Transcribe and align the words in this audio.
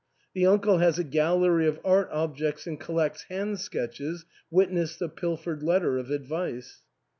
The 0.33 0.47
uncle 0.47 0.79
has 0.79 0.97
a 0.97 1.03
gallery 1.03 1.67
of 1.67 1.79
art 1.85 2.09
objects 2.11 2.65
and 2.65 2.79
collects 2.79 3.21
hand 3.29 3.59
sketches 3.59 4.25
(wit 4.49 4.71
ness 4.71 4.95
the 4.97 5.07
pilfered 5.07 5.61
letter 5.61 5.99
of 5.99 6.09
advice). 6.09 6.81